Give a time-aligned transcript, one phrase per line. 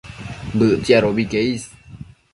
[0.57, 1.63] Bëtsiadobi que is